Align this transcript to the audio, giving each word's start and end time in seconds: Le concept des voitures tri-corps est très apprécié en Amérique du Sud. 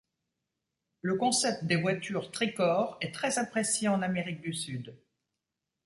Le 1.03 1.13
concept 1.13 1.65
des 1.65 1.75
voitures 1.75 2.31
tri-corps 2.31 2.97
est 3.01 3.11
très 3.13 3.37
apprécié 3.37 3.87
en 3.87 4.01
Amérique 4.01 4.41
du 4.41 4.51
Sud. 4.55 4.97